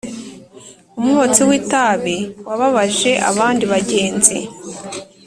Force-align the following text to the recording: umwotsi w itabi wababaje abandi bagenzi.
umwotsi 0.99 1.41
w 1.47 1.51
itabi 1.59 2.17
wababaje 2.47 3.11
abandi 3.31 3.63
bagenzi. 3.73 4.37